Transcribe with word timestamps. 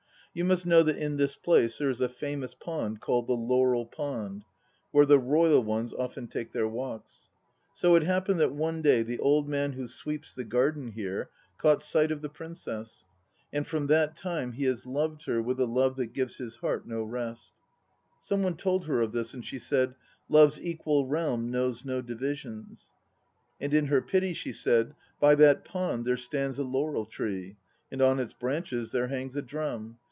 You 0.33 0.45
must 0.45 0.65
know 0.65 0.81
that 0.83 0.95
in 0.95 1.17
this 1.17 1.35
place 1.35 1.77
there 1.77 1.89
is 1.89 1.99
a 1.99 2.07
famous 2.07 2.53
pond 2.55 3.01
called 3.01 3.27
the 3.27 3.33
Laurel 3.33 3.85
Pond, 3.85 4.45
where 4.91 5.05
the 5.05 5.19
royal 5.19 5.61
ones 5.61 5.91
often 5.91 6.27
take 6.29 6.53
their 6.53 6.69
walks; 6.69 7.27
so 7.73 7.95
it 7.95 8.03
happened 8.03 8.39
that 8.39 8.53
one 8.53 8.81
day 8.81 9.03
the 9.03 9.19
old 9.19 9.49
man 9.49 9.73
who 9.73 9.87
sweeps 9.87 10.33
the 10.33 10.45
garden 10.45 10.93
here 10.93 11.29
caught 11.57 11.83
sight 11.83 12.13
of 12.13 12.21
the 12.21 12.29
Princess. 12.29 13.03
And 13.51 13.67
from 13.67 13.87
that 13.87 14.15
time 14.15 14.53
he 14.53 14.63
has 14.63 14.85
loved 14.85 15.25
her 15.25 15.41
with 15.41 15.59
a 15.59 15.65
love 15.65 15.97
that 15.97 16.13
gives 16.13 16.37
his 16.37 16.55
heart 16.55 16.87
no 16.87 17.03
rest. 17.03 17.51
Some 18.21 18.41
one 18.41 18.55
told 18.55 18.85
her 18.85 19.01
of 19.01 19.11
this, 19.11 19.33
and 19.33 19.45
she 19.45 19.59
said, 19.59 19.95
"Love's 20.29 20.61
equal 20.61 21.07
realm 21.07 21.51
knows 21.51 21.83
no 21.83 22.01
divisions," 22.01 22.93
x 22.93 22.93
and 23.59 23.73
in 23.73 23.87
her 23.87 24.01
pity 24.01 24.31
she 24.31 24.53
said, 24.53 24.95
"By 25.19 25.35
that 25.35 25.65
pond 25.65 26.05
there 26.05 26.15
stands 26.15 26.57
a 26.57 26.63
laurel 26.63 27.05
tree, 27.05 27.57
and 27.91 28.01
on 28.01 28.17
its 28.21 28.31
branches 28.31 28.91
there 28.93 29.09
hangs 29.09 29.35
a 29.35 29.41
drum. 29.41 29.97